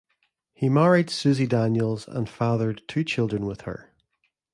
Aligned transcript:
He 0.55 0.67
married 0.67 1.11
Suzy 1.11 1.45
Daniels 1.45 2.07
and 2.07 2.27
fathered 2.27 2.81
two 2.87 3.03
children 3.03 3.45
with 3.45 3.61
her. 3.65 3.93